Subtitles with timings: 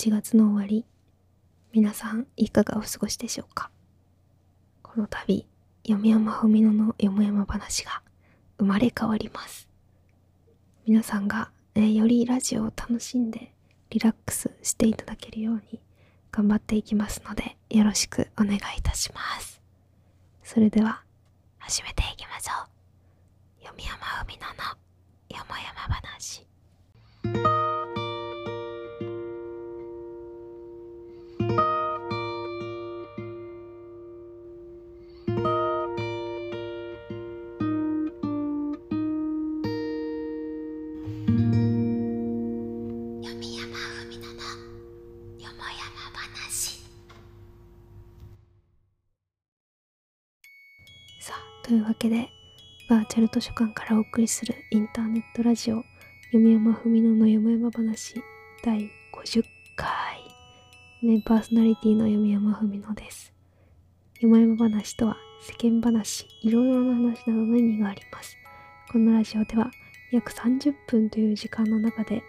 [0.00, 0.86] 8月の終わり
[1.74, 3.70] 皆さんいかがお過ごしでしょうか？
[4.82, 5.46] この度
[5.86, 8.00] 読山文乃のよもやま話が
[8.58, 9.68] 生まれ変わります。
[10.86, 13.52] 皆さんが、えーよりラジオを楽しんで
[13.90, 15.78] リラックスしていただけるように
[16.32, 19.60] 頑張っていきますのでよろしくお願いいたします。
[20.42, 21.02] それでは
[21.58, 22.52] 始めていきましょ
[23.60, 23.66] う。
[23.66, 26.46] 読山文乃のよもやま話。
[52.00, 52.30] けで
[52.88, 55.84] バーチャル図書館からお送りするインターネットラジオ
[56.32, 58.14] 読山文乃のよもやま話
[58.64, 59.44] 第50
[59.76, 59.86] 回。
[61.02, 63.34] メインパーソナリティの読山文乃です。
[64.20, 68.34] よもやま話とは世間話いろいろな話などの意味があります。
[68.90, 69.70] このラジオでは
[70.10, 72.22] 約30分という時間の中で、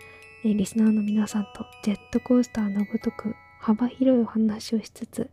[0.44, 5.30] えリスナーの皆さんとジェットコースターのごとく幅広いお話をしつつ、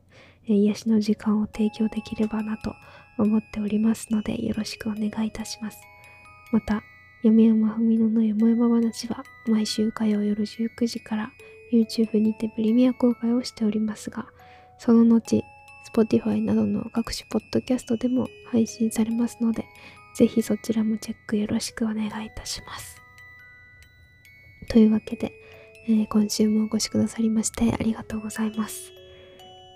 [0.46, 2.72] 癒しの時間を提供できればなと
[3.22, 5.80] 思っておりますのでよろしくお願いいたします。
[6.52, 6.82] また、
[7.18, 11.32] 読み山文乃のよもやま話は毎週火曜夜19時から
[11.72, 14.26] YouTube にてプレミア公開をしておりますが、
[14.78, 15.42] その後、
[15.92, 19.64] Spotify などの各種ポッドキャストでも配信されますので、
[20.14, 23.02] ぜひそちらもチェックよろしくお願いいたします。
[24.68, 25.32] というわけで、
[25.88, 28.97] えー今週もお越しくださりましてありがとうございます。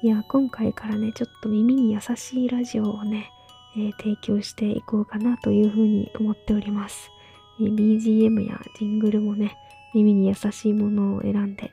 [0.04, 3.30] いや、今回からね、ちょっと耳に優しいラジオをね、
[3.76, 7.08] えー提供していこうかなというふうに思っております。
[7.60, 9.56] えー BGM やジングルもね、
[9.94, 11.72] 耳に優しいものを選んで、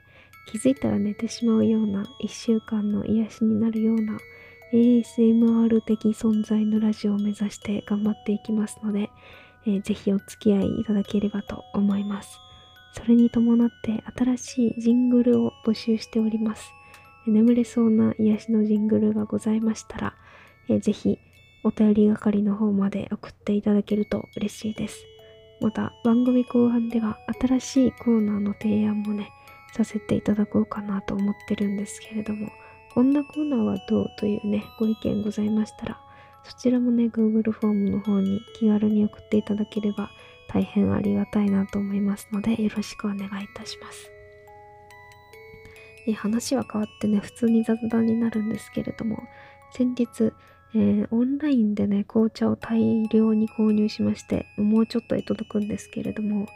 [0.51, 4.17] 気づいたら寝てしまうような1週間の癒しになるような
[4.73, 9.09] ASMR 的存在のラジオを目指して頑張っていきますので、
[9.65, 12.39] えーぜひお付き合いいただければと思います。
[12.93, 16.71] それに伴って新しいジングルを募集しております。
[17.29, 20.13] 眠れそうな癒しのジングルがございましたら、
[20.67, 21.19] えーぜひ
[21.63, 25.05] お便り係の方まで送っていただけると嬉しいです。
[25.61, 29.29] また番組後半では新しいコーナーの提案もね、
[29.73, 32.49] させていただこうかなと思ってるんですけれども、
[32.93, 35.99] こんなコーナーはどうというね、ご意見ございましたら、
[36.43, 40.09] そちらもね、Google フォームの方に気軽に送っていただければ
[40.47, 44.18] 大変ありがたいなと思いますので、よろしくお願いいたします。
[46.09, 49.23] え話は変わってね、普通に雑談になるんですけれども、
[49.73, 50.33] 先日、
[50.75, 56.47] えーオンラインでね、紅茶を大量に購入しまして、もうちょっとで届くんですけれども、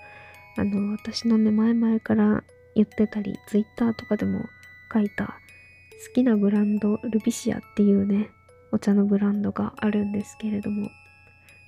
[0.58, 2.44] あの、私のね、前々から
[2.76, 4.46] 言ってたり、Twitter とかでも
[4.94, 8.30] 書いた、好きなブランド、ルビシアっていうね、
[8.72, 10.90] お茶のブランドがあるんですけれども、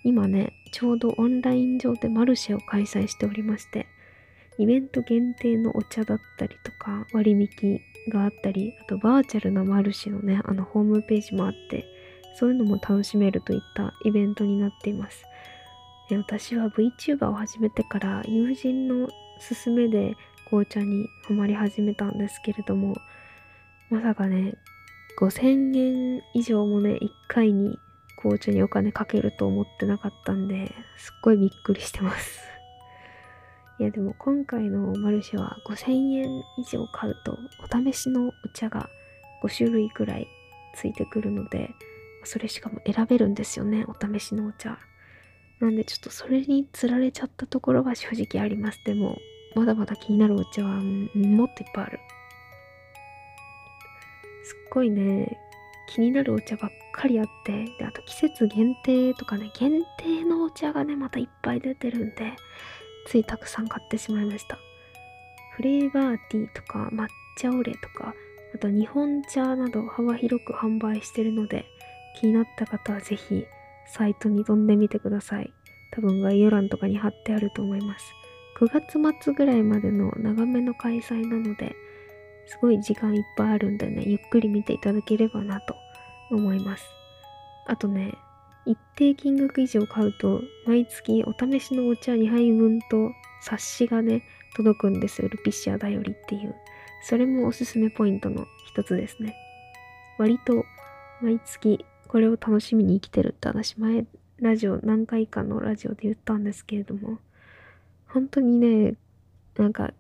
[0.04, 3.88] 今ね、ちょうどオンライン上でマルシェを開催しておりまして、
[4.58, 11.86] イベント限定のお茶だったりとか、割引があったり、あとバーチャルなマルシェのね、あのホームページもあって、
[12.36, 15.24] そういうのも楽しめるといったイベントになっています。
[16.10, 19.08] で私は VTuber を始めてから友人の
[19.40, 22.96] 勧めで紅茶にハマり始めたんですけれども、
[23.90, 24.54] まさかね、
[25.20, 25.78] 5000
[26.18, 27.80] 円以上もね、1回に
[28.18, 30.68] 紅茶にお金かけると思ってなかったんで、
[30.98, 32.55] すっごいびっくりしてます。
[33.78, 38.90] いやでも今回のマルシェは5000円以上買うとお試しのお茶が
[39.44, 40.28] 5種類くらい
[40.76, 41.72] ついてくるので、
[42.24, 44.78] それしかも選べるんですよね、お試しのお茶。
[45.60, 48.80] なんでちょっとそれにつられちゃったところは正直あります。
[48.86, 49.18] でも、
[49.56, 52.00] まだまだ気になるお茶はもっといっぱいある。
[54.44, 55.38] すっごいね、
[55.88, 62.34] 気になるお茶ばっかりあって、で、あと季節限定とかね、限定のお茶がね、またいっぱい出てるんで、
[63.06, 64.58] ついたくさん買ってしまいました。
[65.56, 67.08] フレーバーティーとか抹
[67.38, 68.14] 茶オレとか、
[68.54, 71.66] あと日本茶など幅広く販売してるので、
[72.20, 73.46] 気になった方はぜひ
[73.88, 75.54] サイトに飛んでみてください。
[75.92, 78.06] 多分概要欄とかに貼ってあると思います。
[78.60, 78.68] 9
[79.02, 81.76] 月末ぐらいまでの長めの開催なので、
[82.48, 85.76] すごい時間いっぱいあるんでね、ゆっくり見ていただければなと
[86.32, 86.86] 思います。
[87.68, 88.14] あとね、
[88.66, 94.24] 一定金額以上買うと、毎月お試しのお茶2杯分と冊子がね、
[94.56, 95.30] 届くんですよ。
[95.30, 96.56] ルピシアだよりっていう。
[97.04, 99.36] それもおすすめポイントの一つですね。
[100.18, 100.64] 割と
[101.22, 104.06] 毎月これを楽しみに生きてるって私前
[104.40, 107.20] ラジオ何回かのラジオで言ったんですけれども
[108.08, 108.96] 本当にね
[109.58, 109.94] なんか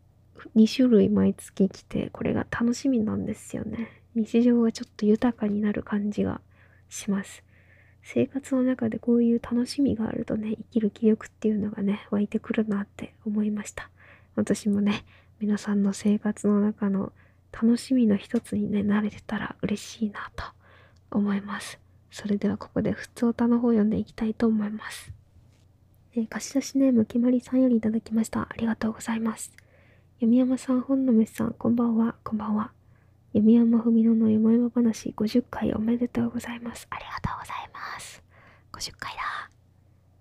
[0.55, 3.89] 2種類毎月来て、これが楽しみなんですよね。
[4.15, 6.41] 日常がちょっと豊かになる感じが
[6.89, 7.43] します。
[8.07, 13.89] 生活の中でこういう楽しみがあるとね、生きる気力っていうのがね、湧いてくるなって思いました。
[14.35, 15.03] 私もね、
[15.39, 17.11] 皆さんの生活の中の
[17.51, 20.45] 楽しみの一つにね、慣れてたら嬉しいなと
[21.09, 21.79] 思います。
[22.11, 25.11] それではここで普通歌の方を読んでいきたいと思います。
[26.15, 28.41] えー、貸し出しネームきまりさんよりいただきました。
[28.41, 29.51] ありがとうございます。
[30.19, 32.71] 読山さん、本の虫さん、こんばんは、こんばんは。
[33.35, 36.87] 読山文乃のよもやま話50回おめでとうございます。
[36.89, 38.23] ありがとうございます。
[38.71, 39.49] 50回だ。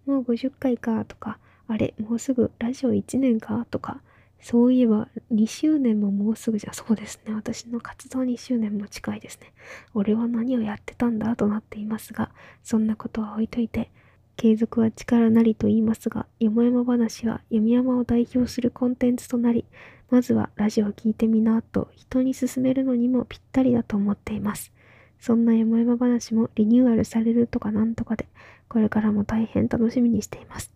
[0.04, 1.38] もう50回かとか、
[1.68, 4.00] あれ、もうすぐラジオ1年かとか、
[4.40, 7.32] そういえば2周年ももうすぐじゃ、そうですね。
[7.32, 9.52] 私の活動2周年も近いですね。
[9.94, 12.32] 俺は何をやってたんだとなっていますが、
[12.64, 13.92] そんなことは置いといて、
[14.36, 19.64] 継続は力なりと言いますが、よもやま話は弓山を代表するコンテンツとなり、
[20.10, 24.72] まずはラジオを聴いてみなと人に勧めるのにもぴったりだと思っています。
[25.18, 28.28] そんなよもやま話もリニューアルされるとかなんとかで、
[28.68, 30.72] これからも大変楽しみにしています。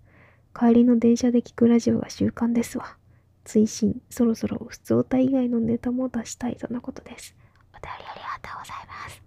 [0.59, 2.97] 帰りの電車で聞くラジオが習慣ですわ。
[3.45, 7.35] 追伸、そろそろ普通歌以外のネタも出したいとのことです。
[7.73, 9.23] お便りありがとうございます。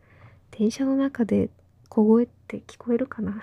[0.51, 1.49] 電車の中で
[1.89, 3.41] 小声って聞こえるかな？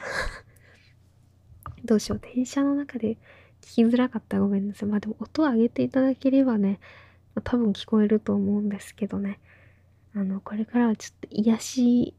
[1.84, 2.20] どうしよう。
[2.34, 3.16] 電車の中で
[3.62, 4.88] 聞きづらかったらごめんなさい。
[4.88, 6.80] まあでも音を上げていただければね、
[7.34, 9.38] まあ、多分聞こえると思うんですけどね。
[10.14, 12.14] あの、これからはちょっと癒し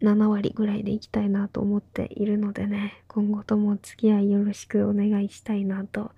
[0.00, 6.12] 7割ぐらいでいきたいなと思っているのでね、今後ともお付き合いよろしくお願いしたいなと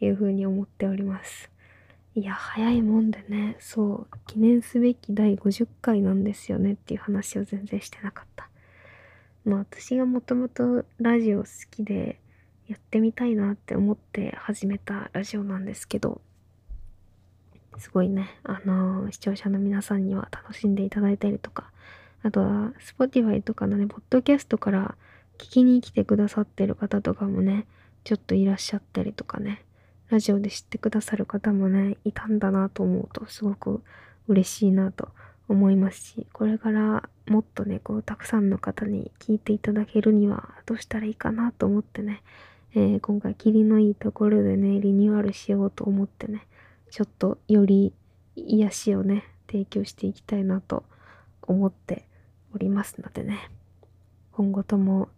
[0.00, 1.50] いうふうに思っております。
[2.14, 8.48] いや、早いもんでね、そう、記念すべき第50回なんですよねっていう話を全然してなかった。
[9.44, 12.19] まあ私がもともとラジオ好きで、
[12.70, 16.20] やってみたいなって思って始めたラジオなんですけど、
[17.78, 21.72] すごいね、あのー、視聴者の皆さんには楽しんでいただいたりとか、
[22.22, 24.94] あとは、Spotify とかのね、ポッドキャストから
[25.38, 27.66] 聞きに来てくださってる方とかもね、
[28.04, 29.64] ちょっといらっしゃったりとかね、
[30.08, 33.82] ラジオで知ってくださる方もね、いたんだなと思うと、すごく
[34.28, 35.08] 嬉しいなと
[35.48, 42.22] 思いますし、これからもっとね、こう、たくさんの方に聞いていただけるには、どうしたらいいかなと思ってね、
[42.74, 46.46] えー、今回霧のいいところでね、リニューアルしようと思ってね、
[46.90, 47.92] ちょっとより
[48.36, 50.84] 癒しをね、提供していきたいなと
[51.42, 52.06] 思って
[52.54, 53.50] おりますのでね、
[54.32, 55.08] 今後とも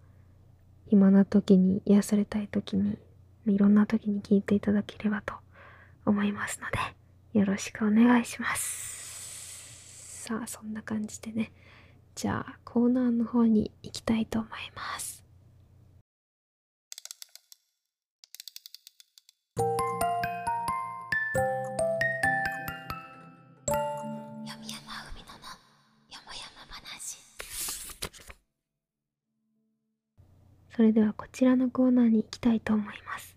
[0.89, 2.99] 暇な時に癒されたい時に、
[3.47, 5.35] いろんな時に聞いていただければと
[6.07, 10.25] 思いますので、よろしくお願いします。
[10.25, 11.53] さあ、そんな感じでね、
[12.15, 15.22] じゃあコーナーの方に行きたいと思います。
[30.83, 33.37] それではこちらのコーナーに行きたいと思います。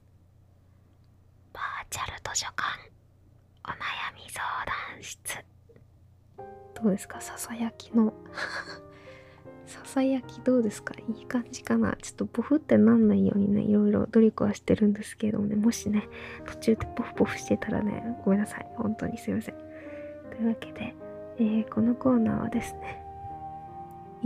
[1.53, 2.63] バーチャル図書館
[3.63, 3.75] お悩
[4.15, 5.45] み相談室。
[6.73, 7.21] どうですか？
[7.21, 8.15] ささやきの。
[9.67, 10.95] ささやきどうですか？
[11.07, 11.95] いい感じかな？
[12.01, 15.55] ちょっとボフってなんないようにねいろいろ努力はしてるんですけどもね。
[15.55, 16.09] もしね
[16.47, 18.67] 途中でボフボフしてたらねごめんなさい。
[18.75, 19.55] 本当にすいません。
[20.31, 20.95] というわけで、
[21.37, 23.04] えー、このコーナーはですね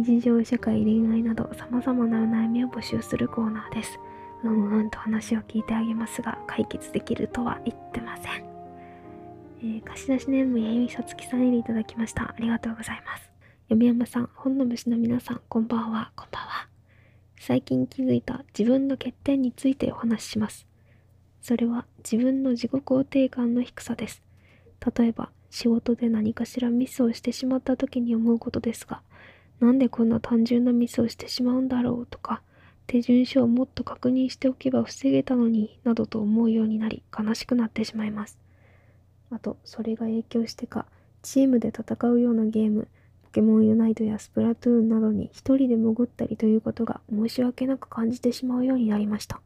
[0.01, 3.99] 日常社会恋愛など様々なお悩みを募集するコーナーです。
[4.45, 8.45] うんうんと話を聞いてあげますが解決できるとは言ってません、
[9.59, 12.23] えー、貸し出しネームやゆいさつきさんよりいただきました。
[12.23, 13.29] ありがとうございます。
[13.67, 16.13] 読山さん本の虫の皆さんこんばんは。
[16.15, 16.69] こんばんは。
[17.37, 20.65] 最近気づいた自分の欠点についてお話しします。
[21.41, 24.23] それは自分の自己肯定感の低さです。
[24.97, 29.01] 例えば仕事で何かしらミスをしてしまった時に思うことですが
[29.59, 32.41] なんでこんな単純なミスをしてしまうんだろうとか、
[32.87, 38.39] 手順書をもっと確認しておけば防げたのになどと思うようになり悲しくなってしまいます。
[39.31, 40.85] あと、それが影響してか、
[41.21, 42.87] チームで戦うようなゲーム、
[43.25, 49.39] ポケモンユナイトやスプラトゥーンなどに一人で潜ったりということが申し訳なく感じてしまうようになりました。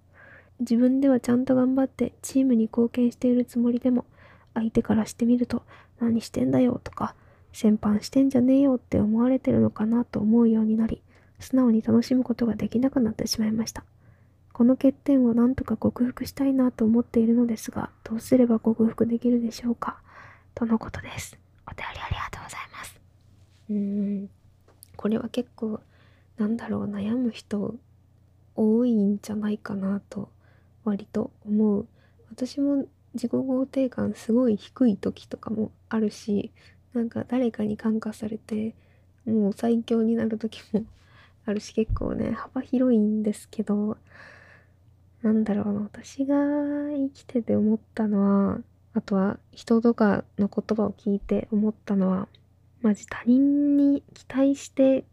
[0.61, 4.05] 自分ではちゃんと頑張ってチームに貢献しているつもりでも、
[4.53, 5.63] 相手からしてみると
[5.99, 7.15] 何してんだよとか、
[7.53, 11.01] 先般してんじゃねえよって思われてるのかなと思うようになり、
[11.39, 13.85] 素直に楽しむことができなくなってしまいました。
[14.51, 20.01] この欠点を何とか克服したいなと思っているのですが、どうすれば克服できるでしょうか？
[20.55, 21.37] とのことです。
[21.65, 22.99] お便りありがとうございます。
[23.69, 24.29] うーん、
[24.95, 25.79] これは結構、
[26.37, 27.75] なんだろう、悩む人
[28.55, 30.29] 多いんじゃないかなと、
[30.83, 31.87] 割と思う。
[32.29, 36.51] 私も自己肯定感すごい低い時とかもあるし
[36.93, 38.75] なんか誰かに感化されて
[39.25, 40.85] もう最強になる時も
[41.45, 43.97] あるし結構ね幅広いんですけど
[45.21, 48.61] なんだろうな私が生きてて思ったのは
[48.93, 52.27] あとは人とかの言葉を聞いて思ったのは
[52.81, 55.03] マジ他人に期待して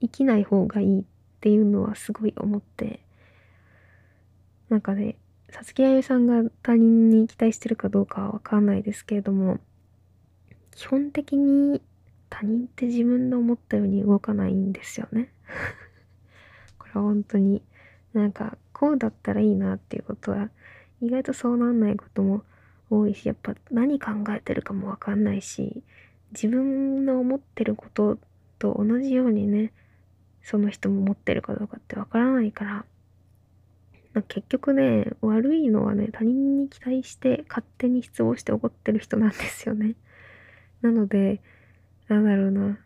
[0.00, 1.04] 生きない方がいいっ
[1.40, 3.00] ていうのはすごい思って
[4.68, 5.16] なんかね
[5.50, 9.58] さつきあゆさんが他人に期待してるかどうかはわかんないですけれども
[10.72, 11.80] 基本的に
[12.28, 15.32] 他人って自分の思ったように動かないんですよね。
[16.78, 17.62] これは本当に
[18.12, 20.50] なんかこうだったらいいなっていうことは
[21.00, 22.42] 意外とそうなんないことも
[22.88, 25.82] 多いしやっぱ何考えてるかもわかんないし
[26.32, 28.18] 自分の思ってること
[28.58, 29.72] と同じようにね
[30.42, 32.84] その人も持ってるかどうかってわからないから
[34.28, 39.94] 結局ね悪いのはね他人に期待して勝手に失望して怒ってる人なんですよね。
[40.82, 41.40] なので
[42.08, 42.78] なんだろうな。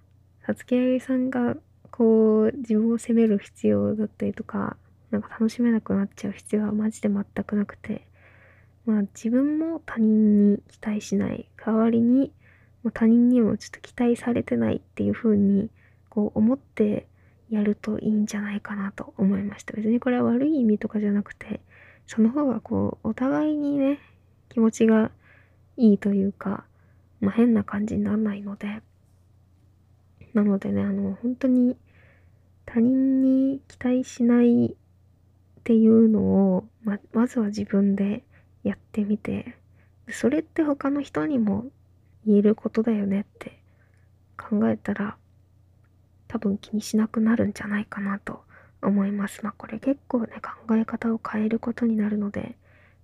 [0.47, 1.57] さつきあゆさんが
[1.91, 4.77] こう自分を責める必要だったりとか
[5.11, 8.07] なんか楽しめなくなっちゃう必要はマジで全くなくて
[8.85, 11.49] まあ自分も他人に期待しない。
[11.57, 12.33] 代わりに
[12.93, 15.71] 他人にもちょっと期待されてないっていう風に
[16.11, 17.07] こう思って
[17.49, 19.73] やるといいんじゃないかなと思いました。
[19.73, 21.61] 別にこれは悪い意味とかじゃなくて
[22.07, 24.01] その方がこうお互いにね
[24.51, 25.11] 気持ちが
[25.79, 26.65] いいというか、
[27.25, 28.83] まあ、変な感じにならないので
[30.35, 31.77] なのでねあの本当に
[32.67, 34.77] 他人に期待しないっ
[35.65, 36.21] ていうの
[36.57, 38.23] をままずは自分で
[38.63, 39.57] やってみて
[40.11, 41.67] それって他の人にも
[42.27, 43.59] 言えることだよねって
[44.37, 45.17] 考えたら
[46.29, 48.43] 多分気にしなくなるんじゃないかなと
[48.83, 49.43] 思います。
[49.43, 52.57] まあこれ結構ね考え方を変えることになるので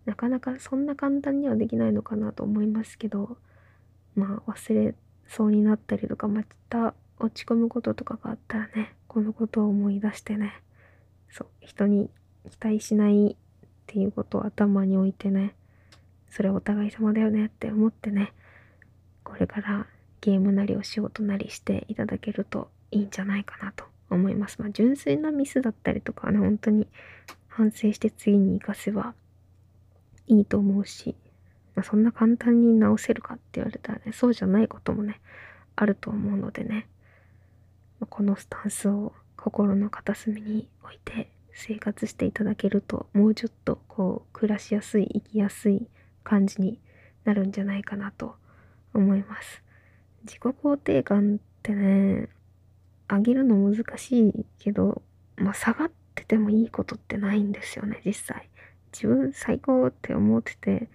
[0.04, 3.36] なかなかそんな簡単にはできないのかなと思いますけど
[4.20, 4.94] まあ忘れ
[5.28, 10.52] そうになったりとかまた落ち込むこととかがあったらねこのことを思い出してね
[11.30, 12.10] そう人に
[12.50, 13.36] 期待しないっ
[13.86, 15.54] ていうことを頭に置いてね
[16.30, 18.32] それお互い様だよねって思ってね
[19.24, 19.86] これから
[20.20, 24.60] ゲームなりお仕事なりしていただけるといいんじゃないかなと思います。
[24.60, 26.86] まあ純粋なミスだったりとかね本当に
[27.48, 29.14] 反省して次に活かせば
[30.26, 31.16] いいと思うし、
[31.74, 35.20] まあ、そんな簡単に直せるかって言われたらねそうじゃないこともね
[35.76, 36.86] あると思うのでね、
[38.00, 45.86] まあ、このスタンスを心の片隅に置いて生活していただけるともうちょっとこう暮らしやすい生きやすい
[46.24, 46.78] 感じに
[47.24, 48.34] なるんじゃないかなと
[48.94, 49.62] 思います。
[50.24, 52.28] 自己肯定感ってね
[53.08, 55.02] 上げるの難しいけど、
[55.36, 58.48] まあ、下がっててもいいことってないんですよね実際。
[58.92, 60.88] 自分最高って思ってて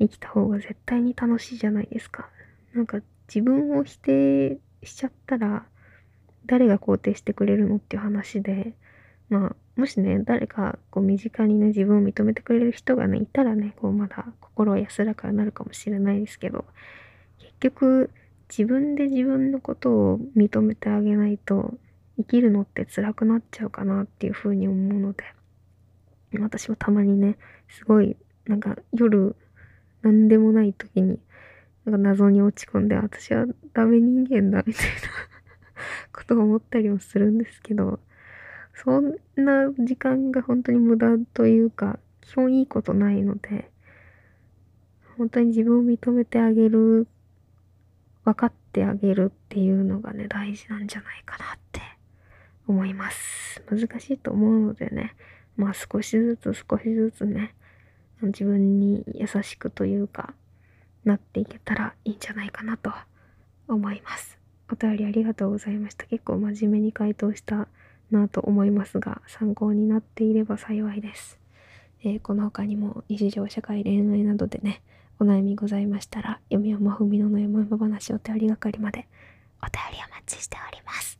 [0.00, 2.28] 生きた方が絶対に楽しいじゃないですか。
[2.72, 3.00] なんか
[3.32, 5.64] 自分を否定しちゃったら
[6.46, 8.74] 誰が肯定してくれるのっていう話で
[9.28, 16.64] まあもしね誰かこう身近にね自分を認めてくれる人がねいたらねこうまだ心は安らかになるかもしれないですけど
[17.38, 18.10] 結局
[18.48, 21.74] 自分で自分のことを認めてあげないと
[22.16, 25.24] 生きるのって辛くなっちゃうかなっていうふうに思うので
[26.40, 27.38] 私はたまにね
[27.68, 28.16] すごい
[28.46, 29.36] なんか夜
[30.02, 31.18] 何でもない時に
[31.84, 34.92] なんか謎に落ち込んで私はダメ人間だみたいな
[36.12, 38.00] ことを思ったりもするんですけど
[38.74, 43.70] そんな時間が本当に無駄というか基本いいことないので
[45.16, 47.06] 本当に自分を認めてあげる
[48.24, 51.80] 分かってあげるっていうのがね、大事なんじゃないかなって
[52.66, 53.62] 思います。
[53.68, 55.14] 難しいと思うのでね、
[55.56, 57.54] まあ少しずつ少しずつね、
[58.28, 60.34] 自分に優しくというか、
[61.04, 62.92] なっていけたらいいんじゃないかなと
[63.68, 64.38] 思います。
[64.70, 66.06] お便りありがとうございました。
[66.06, 67.68] 結構真面目に回答した
[68.10, 71.38] なと思いますが、参考になっていれば幸いです。
[72.02, 74.82] えー、この他にも日常社会恋愛などでね、
[75.18, 79.06] お悩みございましたら、読みまふみのの読み話お便り係まで
[79.62, 81.18] お便りお待ちしております。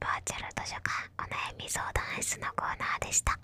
[0.00, 3.38] バーチャル図書館お悩み相談室のコーナーでした。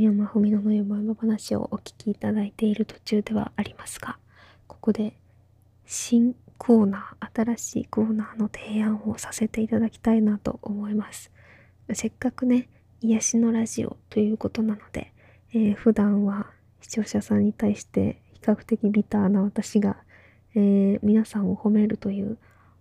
[0.00, 4.18] 山文乃の山話をお聞きいただいている途中ではありますが
[4.66, 5.14] ここで
[5.84, 11.32] 新コーナー新しいコーナーの提案をさせていただきたいなと思います。
[11.94, 12.68] せっかくね、
[13.00, 15.12] 癒しのラジオということなので、
[15.54, 16.50] えー、普段は
[16.82, 19.96] 視聴者さんに対して比較的ビターな私が、
[20.54, 22.36] えー、皆さんを褒めるという、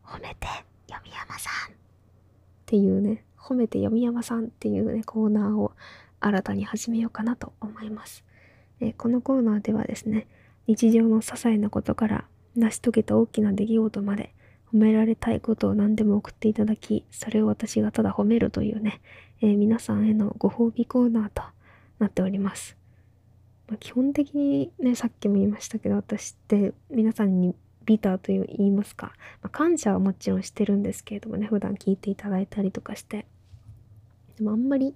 [0.05, 0.47] 褒めて、
[0.89, 1.75] 読山さんっ
[2.65, 5.71] ていうね、褒めて読山さんっていうね、コーナーを
[6.19, 8.23] 新たに始めようかなと思います。
[8.79, 10.27] えー、このコーナーではですね、
[10.67, 14.33] 日常の些細なことから成し遂げた大きな出来事まで
[14.73, 19.01] 褒められたいことを何でも送っていただき、それを私がただ褒めるというね、
[19.41, 21.41] えー、皆さんへのご褒美コーナーと
[21.99, 22.77] なっております。
[23.67, 33.25] まあ、基本的にね、さっきも言いましたけど、私って皆さんにビターという言いますか、まあ、感謝はもちろんしてるんですけれどもね、普段聞いていただいたりとかして。
[34.37, 34.95] でもあんまり、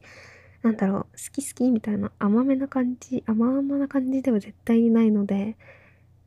[0.63, 5.57] なんだろう、好き好きみたいな甘めな感じ、甘々な感じでは絶対にないので、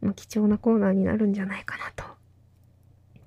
[0.00, 2.05] まあ、貴重なコーナーになるんじゃないかなと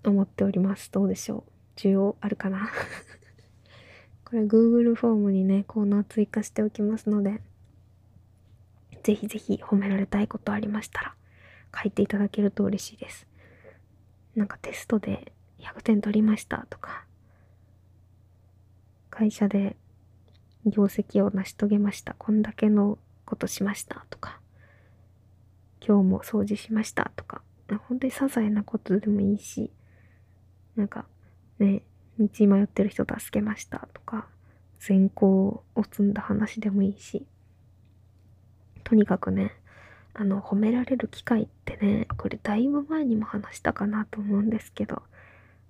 [0.09, 0.91] 思っております。
[0.91, 1.43] どうでしょ
[1.75, 1.79] う？
[1.79, 2.69] 需要あるかな？
[4.23, 7.41] これ Google フォームにね、コーナー追加しておきますので、
[9.01, 11.15] ぜひぜひ褒められたいことありましたら、
[11.75, 13.27] 書いていただけると嬉しいです。
[14.35, 17.05] なんかテストで100点取りましたとか、
[19.09, 19.75] 会社で
[20.65, 22.15] 業績を成し遂げました。
[22.17, 24.39] こんだけのことしましたとか、
[25.85, 27.41] 今日も掃除しましたとか、
[27.87, 29.71] 本当に些細なことでもいいし、
[30.75, 31.05] なんか
[31.59, 31.83] ね、
[32.19, 34.27] 道迷ってる人助けましたとか、
[34.79, 37.25] 善行を積んだ話でもいいし、
[38.83, 39.53] とにかくね、
[40.13, 45.03] あの、褒められる機会ってね、これだいぶ前にも話したかなと思うんですけど、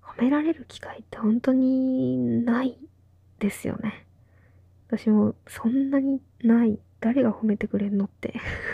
[0.01, 2.77] 褒められる機会って本当にない
[3.39, 4.05] ですよね。
[4.89, 6.79] 私もそんなにない。
[7.01, 8.33] 誰が褒めてくれんのって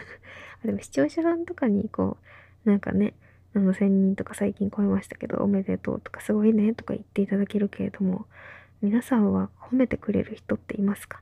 [0.65, 2.17] でも視聴者さんとかにこ
[2.65, 3.13] う、なんかね、
[3.53, 8.25] あの、1000人とか最近超えましたけど、おめでとうとかすごいねとか言っていただけるけれども、
[8.81, 11.21] 皆さんは褒めてくれる人っていますか？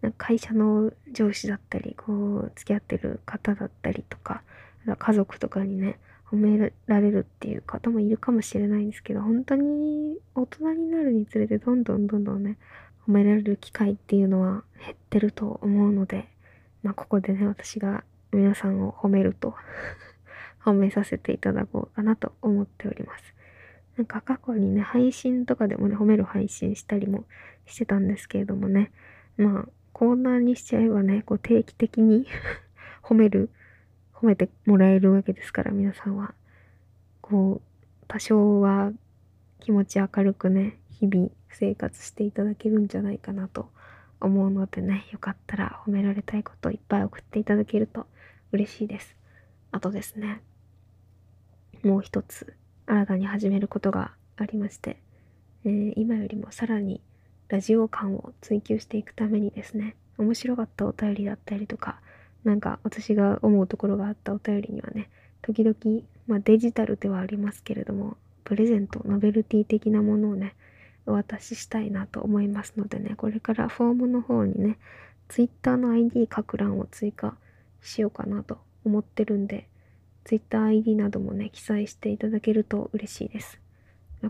[0.00, 4.42] なんか会社の上司だったり、こう、付き合ってる方だったりとか、
[4.98, 5.98] 家族とかにね、
[6.30, 12.58] 褒められるっていう方もいるかもしれないんですけど、本当に大人になるにつれてどんどんどんどんね、
[13.06, 16.28] 褒められる機会っていうのは減ってると思うので、
[16.82, 19.54] まあここでね、私が皆さんを褒めると
[20.64, 23.34] 褒めさせていただこうかなと思っております。
[23.96, 27.24] なんか過去にね、配信とかでもね、褒める配信したりも
[27.66, 28.90] してたんですけれどもね、
[29.36, 32.26] まあ、コーナーにしちゃえばね、こう定期的に
[33.02, 33.50] 褒める、
[34.12, 36.34] 褒めてもらえるわけですから、皆さんは。
[37.20, 38.92] こう、多少は
[39.60, 43.70] 気持ち明るくね、日々生活していただけるんじゃないかなと
[44.20, 48.06] 思うのでね、よかったら褒められたいこといっぱい送っていただけると
[48.52, 49.16] 嬉しいです。
[49.72, 50.40] あとですね、
[51.82, 52.54] もう一つ
[52.86, 54.98] 新たに始めることがありまして、
[55.64, 57.00] えー、今よりもさらに
[57.48, 62.00] ラジオ感を追求していくためにですね、面白かったお便りだったりとか、
[62.44, 65.08] なんか私が思うところがあったお便りにはね、
[65.42, 65.76] 時々、
[66.26, 70.54] まあ、デジタルではありますけれども、プレゼント、ノベルティ的なものをね、
[71.06, 74.78] お渡ししたいなと思いますのでね、これからフォームの方にね、
[75.28, 77.36] Twitter の ID 書く欄を追加
[77.80, 79.68] しようかなと思ってるんで、
[80.24, 83.60] TwitterID などもね、記載していただけると嬉しいです。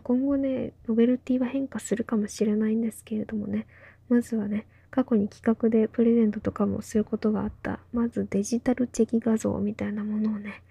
[0.03, 3.67] 今後ね、ノベルティは変化するかもしれないんですけれどもね、
[4.09, 10.63] まずはね、過去に企画でプレゼントとかもすることがあった、まずデジタルチェキ画像みたいなものをね、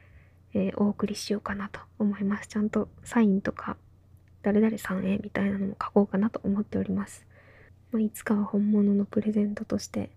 [0.53, 2.47] えー、お送りしようかなと思います。
[2.47, 3.77] ちゃんとサインとか、
[4.43, 7.25] 誰々さんへみたいなのも書こうかなと思っております。
[7.91, 10.11] まあ、いつかは本物のプレゼントとして、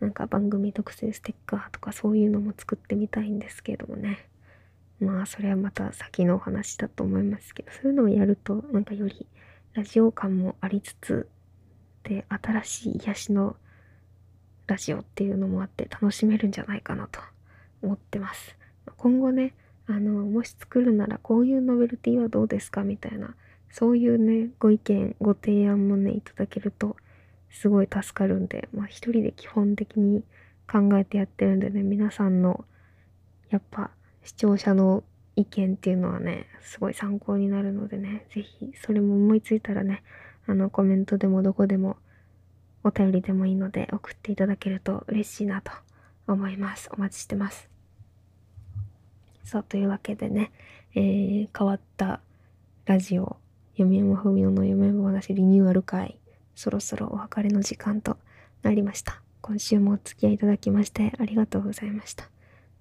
[0.00, 4.28] なんか番組特製ステッカーとかそういうのも作ってみたいんですけどもね。
[5.00, 9.26] まあそれはまた先のお話だと思いますけどそういうのをやるとなんかより
[9.74, 11.28] ラジオ感もありつつ
[12.04, 13.56] で新しい癒しの
[14.68, 17.20] ラジオっていうのもあって楽しめるんじゃないかなと
[17.82, 18.56] 思ってます
[18.96, 19.52] 今後ね
[19.88, 22.84] あのもし作るならこういうノベルティはどうですか？
[22.84, 23.34] みたいな
[23.74, 26.96] そういうねご意見ご提案もねいただけると
[27.50, 30.22] すごい助かるんでまあ一人で基本的に
[30.70, 32.64] 考えてやってるんでね皆さんの
[33.50, 33.90] やっぱ
[34.22, 35.04] 視聴者の
[35.36, 40.02] 意見っていうのはね、すごい参考になるのでね、是非それも思いついたらね、
[40.46, 41.96] あのコメントでもどこでも
[42.84, 45.72] お便りでもいいので送っていただけると嬉しいなと
[46.28, 46.88] 思います。
[46.92, 47.68] お待ちしてます。
[49.44, 50.52] そう、というわけでね、
[50.94, 52.20] えー、変わった
[52.86, 53.36] ラジオ、
[53.76, 56.20] 読山文乃の読山話リニューアル会、
[56.54, 58.16] そろそろお別れの時間と
[58.62, 59.20] なりました。
[59.40, 62.30] 今週もお付き合いいただきましてありがとうございました。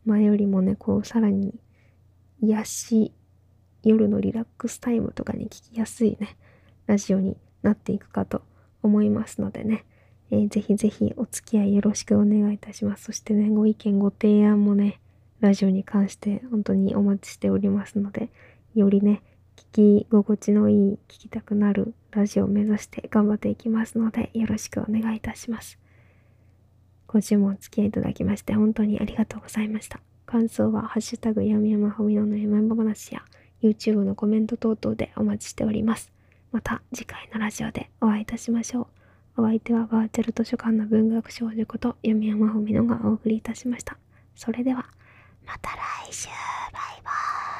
[0.06, 1.60] 前よりもね、こう、さらに
[2.41, 3.12] 癒し、
[3.84, 6.38] 夜のリラックスタイムとかに聞きやすいね、
[6.86, 8.43] ラジオになっていくかと
[8.84, 9.86] 思いますのでね、
[10.29, 13.06] えー、ぜひぜひお付き合いよろしくお願いいたします。
[13.06, 14.99] そしてね、ご意見、ご提案もね、
[15.39, 18.29] ラジオに関して本当にお待ちしておりますので、
[18.75, 19.23] よりね、
[19.56, 25.80] 聞き心地のいい、聞きたくなるラジオを目指して頑張っていきますので、よろしくお願いいたします。
[27.08, 30.00] 今週もお付き合いいただきまして本当にありがとうございました。
[30.26, 33.24] 感想は、ハッシュタグ、やみやまほみのの山々話や、
[33.62, 36.12] YouTube のコメント等々でお待ちしております。
[36.52, 38.88] また次回のラジオでお会いいたしましょ
[39.38, 39.42] う。
[39.42, 43.98] お相手はバーチャル図書館の文学少女こと弓山文乃がお送りいたしました。
[44.36, 44.86] それでは、
[45.46, 45.72] また
[46.08, 47.53] 来週バイバイ